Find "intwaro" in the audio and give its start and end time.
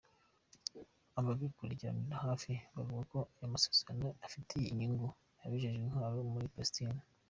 5.83-6.19